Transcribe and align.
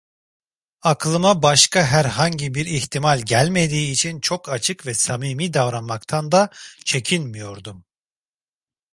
Aklıma 0.81 1.43
başka 1.43 1.83
herhangi 1.85 2.55
bir 2.55 2.65
ihtimal 2.65 3.21
gelmediği 3.21 3.91
için 3.91 4.19
çok 4.19 4.49
açık 4.49 4.85
ve 4.85 4.93
samimi 4.93 5.53
davranmaktan 5.53 6.31
da 6.31 6.49
çekinmiyordum. 6.85 7.85